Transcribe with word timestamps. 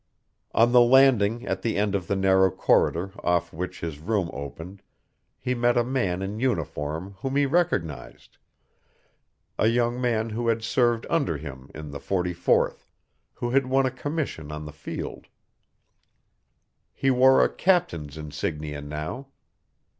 On 0.55 0.71
the 0.71 0.81
landing 0.81 1.45
at 1.45 1.61
the 1.61 1.77
end 1.77 1.93
of 1.93 2.07
the 2.07 2.15
narrow 2.15 2.49
corridor 2.49 3.11
off 3.23 3.53
which 3.53 3.81
his 3.81 3.99
room 3.99 4.31
opened 4.33 4.81
he 5.39 5.53
met 5.53 5.77
a 5.77 5.83
man 5.83 6.23
in 6.23 6.39
uniform 6.39 7.17
whom 7.19 7.35
he 7.35 7.45
recognized, 7.45 8.39
a 9.59 9.67
young 9.67 10.01
man 10.01 10.31
who 10.31 10.47
had 10.47 10.63
served 10.63 11.05
under 11.07 11.37
him 11.37 11.69
in 11.75 11.91
the 11.91 11.99
Forty 11.99 12.33
fourth, 12.33 12.87
who 13.35 13.51
had 13.51 13.67
won 13.67 13.85
a 13.85 13.91
commission 13.91 14.51
on 14.51 14.65
the 14.65 14.71
field. 14.73 15.27
He 16.95 17.11
wore 17.11 17.43
a 17.43 17.47
captain's 17.53 18.17
insignia 18.17 18.81
now. 18.81 19.27